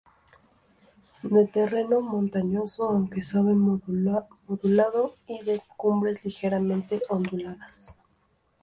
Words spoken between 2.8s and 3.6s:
aunque de suave